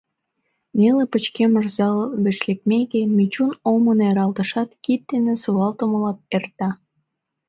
[0.77, 6.69] Неле пычкемыш зал гыч лекмеке, Мичун омо нералтышат кид дене солалтымыла эрта.